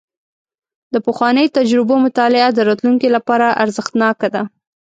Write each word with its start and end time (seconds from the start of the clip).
د 0.93 0.95
پخوانیو 1.05 1.53
تجربو 1.57 1.95
مطالعه 2.05 2.49
د 2.53 2.59
راتلونکي 2.69 3.07
لپاره 3.15 3.47
ارزښتناکه 3.63 4.27
ده. 4.35 4.43